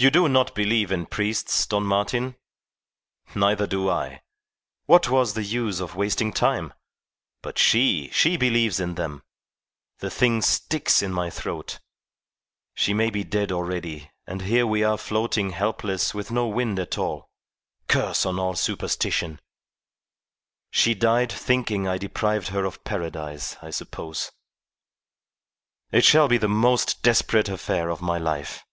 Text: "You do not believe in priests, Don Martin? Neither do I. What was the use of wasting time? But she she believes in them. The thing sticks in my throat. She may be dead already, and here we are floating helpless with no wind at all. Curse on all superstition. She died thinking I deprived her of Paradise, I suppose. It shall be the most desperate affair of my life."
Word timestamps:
"You 0.00 0.12
do 0.12 0.28
not 0.28 0.54
believe 0.54 0.92
in 0.92 1.06
priests, 1.06 1.66
Don 1.66 1.82
Martin? 1.82 2.36
Neither 3.34 3.66
do 3.66 3.90
I. 3.90 4.22
What 4.86 5.10
was 5.10 5.34
the 5.34 5.42
use 5.42 5.80
of 5.80 5.96
wasting 5.96 6.32
time? 6.32 6.72
But 7.42 7.58
she 7.58 8.08
she 8.12 8.36
believes 8.36 8.78
in 8.78 8.94
them. 8.94 9.24
The 9.98 10.08
thing 10.08 10.40
sticks 10.40 11.02
in 11.02 11.12
my 11.12 11.30
throat. 11.30 11.80
She 12.74 12.94
may 12.94 13.10
be 13.10 13.24
dead 13.24 13.50
already, 13.50 14.12
and 14.24 14.42
here 14.42 14.64
we 14.68 14.84
are 14.84 14.98
floating 14.98 15.50
helpless 15.50 16.14
with 16.14 16.30
no 16.30 16.46
wind 16.46 16.78
at 16.78 16.96
all. 16.96 17.28
Curse 17.88 18.24
on 18.24 18.38
all 18.38 18.54
superstition. 18.54 19.40
She 20.70 20.94
died 20.94 21.32
thinking 21.32 21.88
I 21.88 21.98
deprived 21.98 22.50
her 22.50 22.64
of 22.64 22.84
Paradise, 22.84 23.56
I 23.62 23.70
suppose. 23.70 24.30
It 25.90 26.04
shall 26.04 26.28
be 26.28 26.38
the 26.38 26.46
most 26.48 27.02
desperate 27.02 27.48
affair 27.48 27.88
of 27.90 28.00
my 28.00 28.18
life." 28.18 28.64